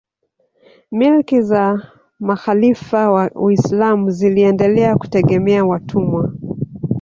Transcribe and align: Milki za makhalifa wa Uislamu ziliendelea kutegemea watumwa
Milki 0.91 1.41
za 1.41 1.91
makhalifa 2.19 3.11
wa 3.11 3.31
Uislamu 3.31 4.09
ziliendelea 4.11 4.97
kutegemea 4.97 5.65
watumwa 5.65 6.31